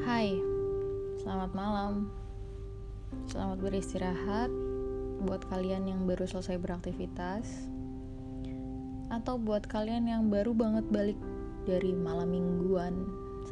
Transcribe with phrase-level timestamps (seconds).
[0.00, 0.32] Hai,
[1.20, 2.08] selamat malam.
[3.28, 4.48] Selamat beristirahat
[5.20, 7.68] buat kalian yang baru selesai beraktivitas
[9.12, 11.20] atau buat kalian yang baru banget balik
[11.68, 12.96] dari malam mingguan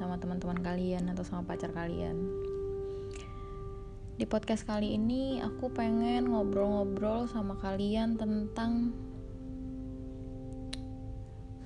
[0.00, 2.16] sama teman-teman kalian atau sama pacar kalian.
[4.16, 8.96] Di podcast kali ini aku pengen ngobrol-ngobrol sama kalian tentang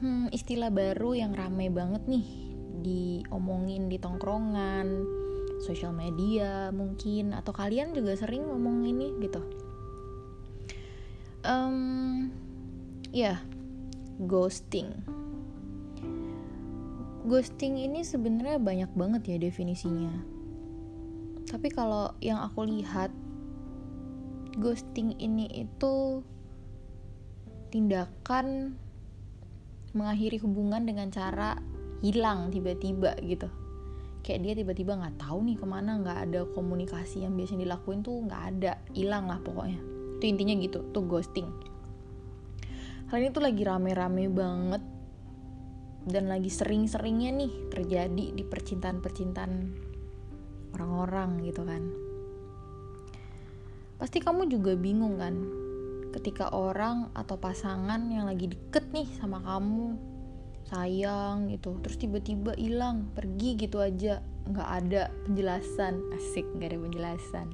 [0.03, 2.52] hmm, istilah baru yang rame banget nih
[2.83, 5.07] diomongin di tongkrongan,
[5.63, 9.43] sosial media mungkin, atau kalian juga sering ngomong ini gitu.
[11.47, 12.29] Um,
[13.15, 13.39] ya, yeah,
[14.27, 14.91] ghosting.
[17.23, 20.11] Ghosting ini sebenarnya banyak banget ya definisinya.
[21.47, 23.15] Tapi kalau yang aku lihat,
[24.59, 26.27] ghosting ini itu
[27.71, 28.77] tindakan
[29.93, 31.57] mengakhiri hubungan dengan cara
[32.03, 33.47] hilang tiba-tiba gitu.
[34.23, 38.23] Kayak dia tiba-tiba nggak tahu nih ke mana nggak ada komunikasi yang biasanya dilakuin tuh
[38.27, 39.79] nggak ada hilang lah pokoknya.
[40.19, 41.49] Itu intinya gitu tuh ghosting.
[43.11, 44.83] Hal ini tuh lagi rame-rame banget
[46.07, 49.53] dan lagi sering-seringnya nih terjadi di percintaan-percintaan
[50.75, 51.83] orang-orang gitu kan.
[54.03, 55.35] Pasti kamu juga bingung kan
[56.13, 60.12] ketika orang atau pasangan yang lagi deket nih sama kamu
[60.73, 61.77] sayang gitu.
[61.85, 64.25] Terus tiba-tiba hilang pergi gitu aja.
[64.49, 66.01] Nggak ada penjelasan.
[66.17, 67.47] Asik nggak ada penjelasan.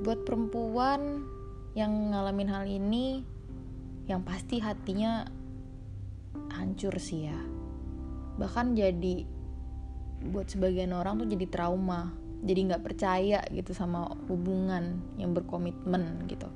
[0.00, 1.28] Buat perempuan
[1.76, 3.20] yang ngalamin hal ini
[4.08, 5.28] yang pasti hatinya
[6.56, 7.38] hancur sih ya.
[8.40, 9.28] Bahkan jadi
[10.24, 12.16] buat sebagian orang tuh jadi trauma.
[12.44, 16.48] Jadi nggak percaya gitu sama hubungan yang berkomitmen gitu.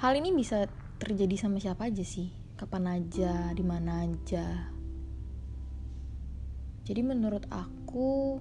[0.00, 0.64] Hal ini bisa
[0.98, 2.30] terjadi sama siapa aja sih?
[2.54, 4.70] Kapan aja di mana aja.
[6.84, 8.38] Jadi menurut aku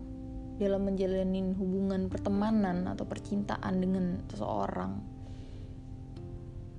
[0.59, 5.13] dalam menjalani hubungan pertemanan atau percintaan dengan seseorang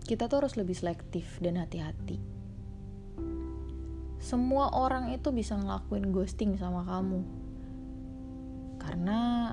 [0.04, 2.20] kita tuh harus lebih selektif dan hati-hati.
[4.20, 7.24] Semua orang itu bisa ngelakuin ghosting sama kamu.
[8.76, 9.52] Karena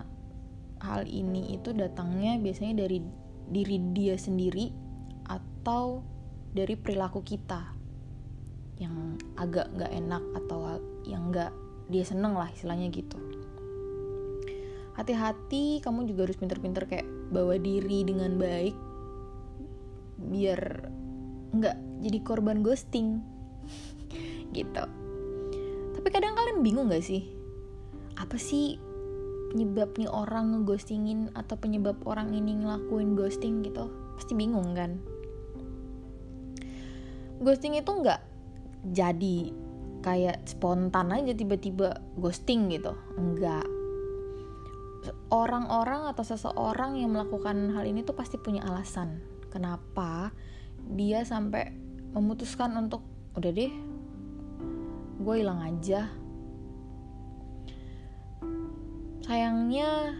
[0.84, 3.00] hal ini itu datangnya biasanya dari
[3.48, 4.76] diri dia sendiri
[5.24, 6.04] atau
[6.52, 7.80] dari perilaku kita
[8.82, 11.54] yang agak nggak enak atau yang nggak
[11.88, 13.16] dia seneng lah istilahnya gitu.
[14.98, 18.76] Hati-hati kamu juga harus pinter-pinter kayak bawa diri dengan baik
[20.22, 20.92] biar
[21.56, 23.24] nggak jadi korban ghosting.
[24.52, 24.84] Gitu.
[25.96, 27.24] Tapi kadang kalian bingung gak sih?
[28.20, 28.76] Apa sih
[29.56, 33.88] penyebab nih orang ngeghostingin atau penyebab orang ini ngelakuin ghosting gitu?
[34.20, 35.00] Pasti bingung kan
[37.42, 38.22] ghosting itu nggak
[38.94, 39.52] jadi
[40.02, 42.94] kayak spontan aja tiba-tiba ghosting gitu.
[43.18, 43.66] Enggak
[45.34, 49.18] orang-orang atau seseorang yang melakukan hal ini tuh pasti punya alasan
[49.50, 50.30] kenapa
[50.94, 51.74] dia sampai
[52.14, 53.02] memutuskan untuk
[53.34, 53.74] udah deh
[55.22, 56.10] gue hilang aja.
[59.22, 60.18] Sayangnya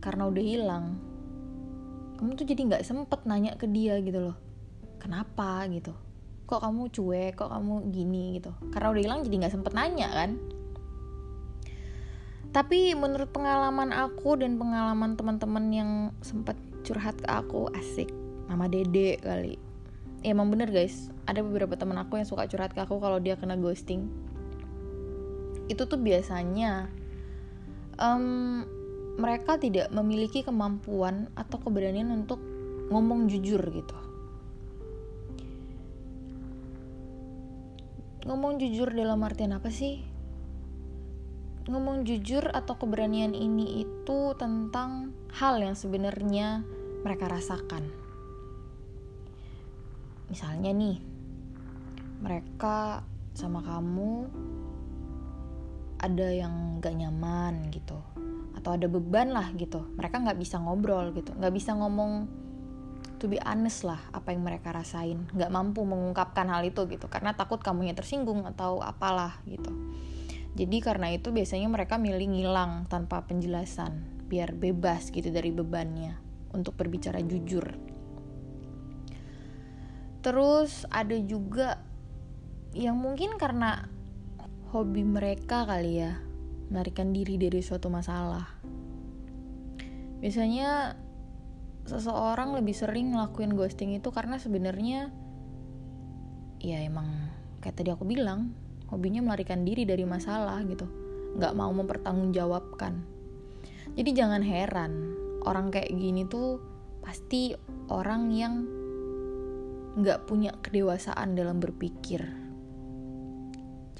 [0.00, 0.84] karena udah hilang
[2.16, 4.36] kamu tuh jadi nggak sempet nanya ke dia gitu loh
[5.00, 5.64] kenapa?
[5.72, 5.92] gitu
[6.50, 8.50] kok kamu cuek kok kamu gini gitu.
[8.74, 10.30] Karena udah hilang jadi nggak sempet nanya kan?
[12.50, 18.10] Tapi menurut pengalaman aku dan pengalaman teman-teman yang sempat curhat ke aku asik.
[18.50, 19.54] Mama dede kali.
[20.26, 21.14] Ya, emang bener guys.
[21.30, 24.10] Ada beberapa teman aku yang suka curhat ke aku kalau dia kena ghosting.
[25.70, 26.90] Itu tuh biasanya
[28.02, 28.66] um,
[29.14, 32.42] mereka tidak memiliki kemampuan atau keberanian untuk
[32.90, 34.09] ngomong jujur gitu
[38.24, 40.04] ngomong jujur dalam artian apa sih?
[41.70, 46.64] Ngomong jujur atau keberanian ini itu tentang hal yang sebenarnya
[47.06, 47.88] mereka rasakan.
[50.28, 50.98] Misalnya nih,
[52.20, 54.28] mereka sama kamu
[56.00, 58.00] ada yang gak nyaman gitu
[58.56, 62.28] atau ada beban lah gitu mereka nggak bisa ngobrol gitu nggak bisa ngomong
[63.20, 65.28] to be honest lah apa yang mereka rasain.
[65.36, 69.70] Nggak mampu mengungkapkan hal itu gitu karena takut kamunya tersinggung atau apalah gitu.
[70.56, 76.16] Jadi karena itu biasanya mereka milih ngilang tanpa penjelasan biar bebas gitu dari bebannya
[76.50, 77.76] untuk berbicara jujur.
[80.20, 81.80] Terus ada juga
[82.74, 83.86] yang mungkin karena
[84.70, 86.18] hobi mereka kali ya
[86.70, 88.46] melarikan diri dari suatu masalah.
[90.22, 90.94] Biasanya
[91.88, 95.12] seseorang lebih sering ngelakuin ghosting itu karena sebenarnya
[96.60, 97.08] ya emang
[97.64, 98.52] kayak tadi aku bilang
[98.92, 100.84] hobinya melarikan diri dari masalah gitu.
[101.38, 103.00] Nggak mau mempertanggungjawabkan.
[103.94, 104.92] Jadi jangan heran
[105.46, 106.60] orang kayak gini tuh
[107.00, 107.56] pasti
[107.88, 108.54] orang yang
[109.98, 112.22] nggak punya kedewasaan dalam berpikir.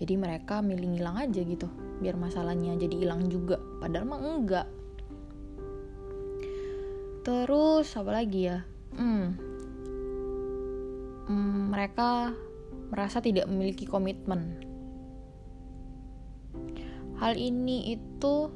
[0.01, 1.69] Jadi mereka milih ngilang aja gitu
[2.01, 3.61] biar masalahnya jadi hilang juga.
[3.81, 4.67] Padahal mah enggak
[7.31, 8.59] terus apa lagi ya?
[8.99, 9.39] Hmm,
[11.31, 12.35] hmm mereka
[12.91, 14.59] merasa tidak memiliki komitmen.
[17.23, 18.51] Hal ini itu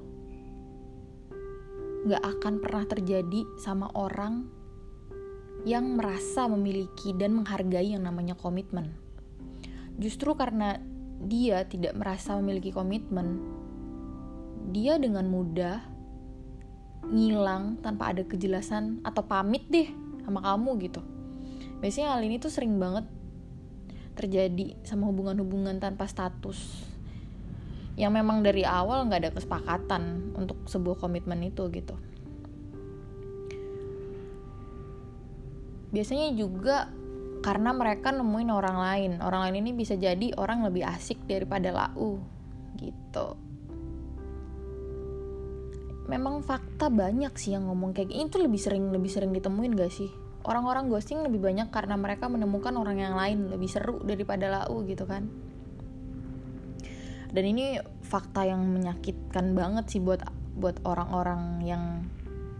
[2.10, 4.50] nggak akan pernah terjadi sama orang
[5.62, 8.90] yang merasa memiliki dan menghargai yang namanya komitmen.
[10.02, 10.82] Justru karena
[11.22, 13.38] dia tidak merasa memiliki komitmen,
[14.74, 15.93] dia dengan mudah
[17.08, 19.88] ngilang tanpa ada kejelasan atau pamit deh
[20.24, 21.00] sama kamu gitu.
[21.80, 23.04] Biasanya hal ini tuh sering banget
[24.16, 26.86] terjadi sama hubungan-hubungan tanpa status.
[27.94, 31.94] Yang memang dari awal nggak ada kesepakatan untuk sebuah komitmen itu gitu.
[35.94, 36.90] Biasanya juga
[37.44, 39.12] karena mereka nemuin orang lain.
[39.22, 42.18] Orang lain ini bisa jadi orang lebih asik daripada lau
[42.74, 43.43] gitu
[46.04, 48.28] memang fakta banyak sih yang ngomong kayak gini.
[48.28, 50.10] Itu lebih sering lebih sering ditemuin gak sih?
[50.44, 55.08] Orang-orang ghosting lebih banyak karena mereka menemukan orang yang lain lebih seru daripada lau gitu
[55.08, 55.24] kan.
[57.34, 60.22] Dan ini fakta yang menyakitkan banget sih buat
[60.54, 62.04] buat orang-orang yang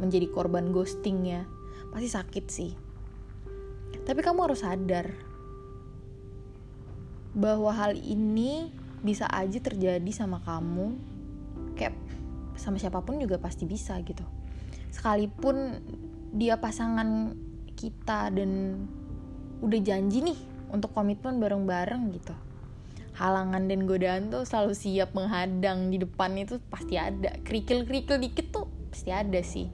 [0.00, 1.44] menjadi korban ghosting ya.
[1.93, 2.73] Pasti sakit sih.
[4.02, 5.14] Tapi kamu harus sadar
[7.37, 8.73] bahwa hal ini
[9.05, 10.97] bisa aja terjadi sama kamu.
[11.76, 11.94] Kayak
[12.56, 14.22] sama siapa pun juga pasti bisa gitu.
[14.94, 15.82] Sekalipun
[16.34, 17.34] dia pasangan
[17.74, 18.82] kita dan
[19.62, 20.38] udah janji nih
[20.70, 22.34] untuk komitmen bareng-bareng gitu.
[23.14, 27.38] Halangan dan godaan tuh selalu siap menghadang di depan itu pasti ada.
[27.46, 29.70] Kerikil-kerikil dikit tuh pasti ada sih.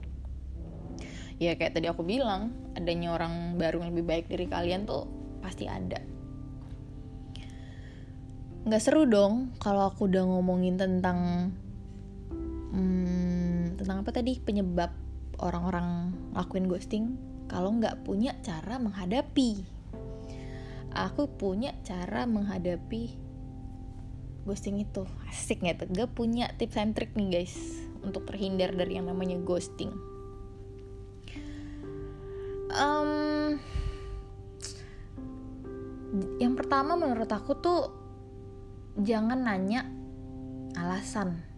[1.41, 5.09] Ya kayak tadi aku bilang adanya orang baru yang lebih baik dari kalian tuh
[5.41, 5.97] pasti ada.
[8.61, 11.49] Nggak seru dong kalau aku udah ngomongin tentang
[12.71, 14.39] hmm, tentang apa tadi?
[14.39, 14.91] Penyebab
[15.39, 17.15] orang-orang lakuin ghosting.
[17.51, 19.67] Kalau nggak punya cara menghadapi.
[20.91, 23.15] Aku punya cara menghadapi
[24.43, 25.03] ghosting itu.
[25.27, 25.87] Asik nggak tuh?
[25.91, 27.55] Gue punya tips and trick nih guys
[28.01, 29.91] untuk terhindar dari yang namanya ghosting.
[32.71, 33.59] Um,
[36.39, 37.81] yang pertama menurut aku tuh
[38.95, 39.87] jangan nanya
[40.79, 41.50] alasan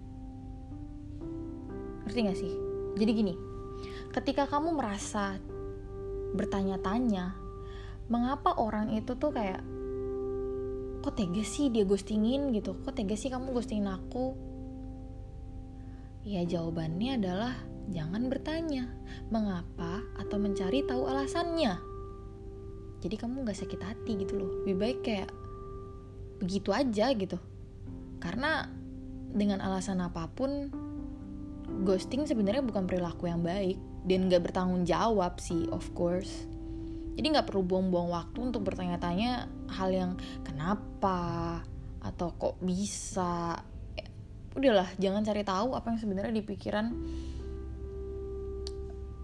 [2.06, 2.54] ngerti gak sih?
[3.00, 3.36] Jadi gini
[4.14, 5.42] ketika kamu merasa
[6.38, 7.34] bertanya-tanya
[8.08, 9.62] mengapa orang itu tuh kayak
[11.04, 12.78] kok tega sih dia ghostingin gitu?
[12.86, 14.38] Kok tega sih kamu ghostingin aku?
[16.24, 17.54] Ya jawabannya adalah
[17.92, 18.88] jangan bertanya.
[19.28, 21.76] Mengapa atau mencari tahu alasannya?
[23.04, 24.64] Jadi kamu gak sakit hati gitu loh.
[24.64, 25.30] Lebih baik kayak
[26.40, 27.36] begitu aja gitu.
[28.24, 28.72] Karena
[29.34, 30.72] dengan alasan apa pun
[31.82, 36.46] ghosting sebenarnya bukan perilaku yang baik dan gak bertanggung jawab sih of course.
[37.14, 40.12] Jadi nggak perlu buang-buang waktu untuk bertanya-tanya hal yang
[40.42, 41.62] kenapa?
[42.04, 43.58] atau kok bisa?
[43.96, 44.08] Eh,
[44.54, 46.86] udahlah jangan cari tahu apa yang sebenarnya di pikiran.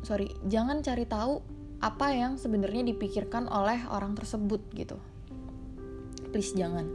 [0.07, 1.43] Sorry jangan cari tahu
[1.79, 4.97] apa yang sebenarnya dipikirkan oleh orang tersebut gitu.
[6.31, 6.87] Please jangan.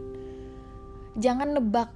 [1.21, 1.93] Jangan nebak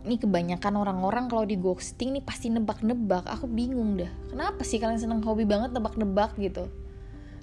[0.00, 3.28] ini kebanyakan orang-orang kalau di ghosting nih pasti nebak-nebak.
[3.28, 6.72] Aku bingung dah kenapa sih kalian seneng hobi banget nebak-nebak gitu?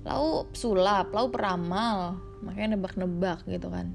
[0.01, 3.93] Lau sulap lau peramal makanya nebak-nebak gitu kan.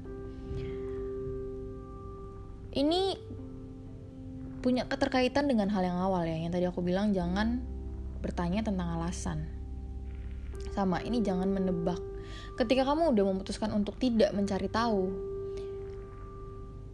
[2.73, 3.19] Ini
[4.63, 6.39] punya keterkaitan dengan hal yang awal ya.
[6.39, 7.59] Yang tadi aku bilang jangan
[8.23, 9.43] bertanya tentang alasan.
[10.71, 11.99] Sama ini jangan menebak.
[12.55, 15.33] Ketika kamu udah memutuskan untuk tidak mencari tahu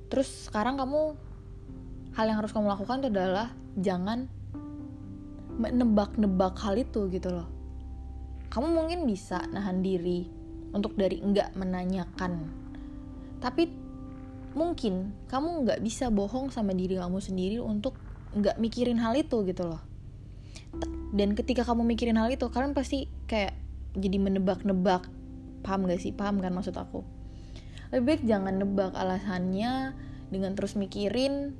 [0.09, 1.13] terus sekarang kamu
[2.19, 3.47] hal yang harus kamu lakukan itu adalah
[3.79, 4.27] jangan
[5.55, 7.47] menebak-nebak hal itu gitu loh.
[8.51, 10.27] Kamu mungkin bisa nahan diri
[10.75, 12.51] untuk dari enggak menanyakan.
[13.39, 13.71] Tapi
[14.51, 17.95] mungkin kamu nggak bisa bohong sama diri kamu sendiri untuk
[18.35, 19.79] nggak mikirin hal itu gitu loh.
[21.15, 23.55] Dan ketika kamu mikirin hal itu kalian pasti kayak
[23.95, 25.07] jadi menebak-nebak.
[25.63, 26.11] Paham gak sih?
[26.13, 27.01] Paham kan maksud aku?
[27.89, 29.97] Lebih baik jangan nebak alasannya
[30.29, 31.57] dengan terus mikirin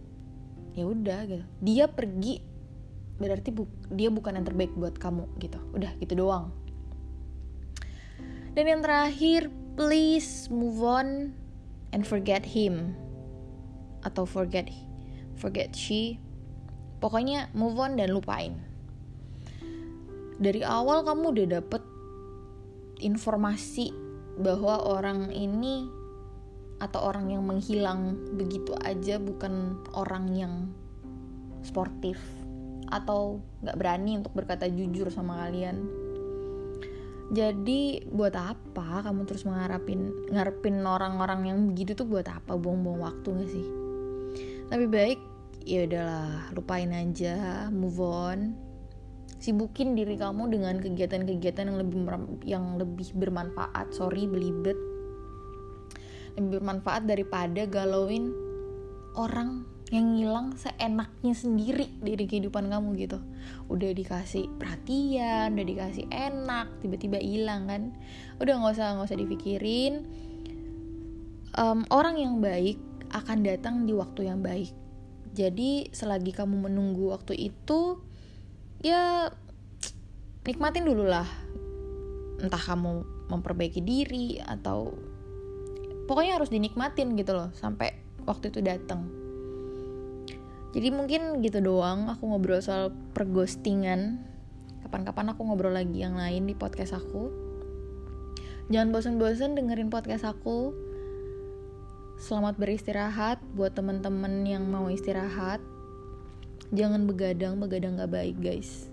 [0.80, 1.46] ya udah gitu.
[1.60, 2.40] Dia pergi
[3.20, 5.60] berarti bu dia bukan yang terbaik buat kamu gitu.
[5.76, 6.56] Udah gitu doang.
[8.56, 11.36] Dan yang terakhir, please move on
[11.92, 12.96] and forget him.
[14.04, 14.72] atau forget
[15.36, 16.20] forget she.
[17.00, 18.60] Pokoknya move on dan lupain.
[20.40, 21.84] Dari awal kamu udah dapet
[23.00, 23.92] informasi
[24.40, 25.88] bahwa orang ini
[26.80, 30.54] atau orang yang menghilang begitu aja bukan orang yang
[31.60, 32.18] sportif
[32.90, 35.86] atau nggak berani untuk berkata jujur sama kalian.
[37.30, 42.58] Jadi buat apa kamu terus mengharapin ngarepin orang-orang yang begitu tuh buat apa?
[42.58, 43.68] Buang-buang waktu gak sih?
[44.74, 45.20] Lebih baik
[45.62, 48.58] ya udahlah lupain aja move on.
[49.38, 52.00] Sibukin diri kamu dengan kegiatan-kegiatan yang lebih
[52.50, 53.94] yang lebih bermanfaat.
[53.94, 54.88] Sorry belibet
[56.38, 58.30] lebih bermanfaat daripada galauin
[59.18, 63.20] orang yang ngilang seenaknya sendiri dari kehidupan kamu gitu.
[63.74, 67.84] Udah dikasih perhatian udah dikasih enak tiba-tiba hilang kan.
[68.38, 69.94] Udah nggak usah nggak usah dipikirin.
[71.58, 72.78] Um, orang yang baik
[73.10, 74.70] akan datang di waktu yang baik.
[75.34, 77.98] Jadi selagi kamu menunggu waktu itu
[78.86, 79.34] ya
[80.46, 81.26] nikmatin dulu lah.
[82.40, 84.94] Entah kamu memperbaiki diri atau
[86.10, 87.94] pokoknya harus dinikmatin gitu loh sampai
[88.25, 89.06] waktu itu datang
[90.74, 94.25] jadi mungkin gitu doang aku ngobrol soal perghostingan
[94.89, 97.30] kapan-kapan aku ngobrol lagi yang lain di podcast aku.
[98.74, 100.74] Jangan bosan-bosan dengerin podcast aku.
[102.18, 105.62] Selamat beristirahat buat teman-teman yang mau istirahat.
[106.74, 108.89] Jangan begadang begadang gak baik guys.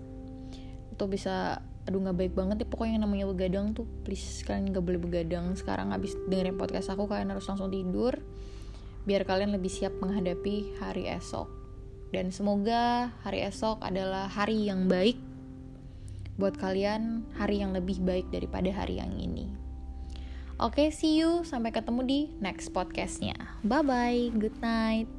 [0.93, 4.83] Itu bisa aduh gak baik banget ya pokoknya yang namanya begadang tuh please kalian gak
[4.83, 8.19] boleh begadang sekarang habis dengerin podcast aku kalian harus langsung tidur
[9.07, 11.47] biar kalian lebih siap menghadapi hari esok
[12.11, 15.15] dan semoga hari esok adalah hari yang baik
[16.37, 19.49] buat kalian, hari yang lebih baik daripada hari yang ini.
[20.57, 21.41] Oke, okay, see you.
[21.45, 23.37] Sampai ketemu di next podcastnya.
[23.65, 24.23] Bye bye.
[24.37, 25.16] Good night.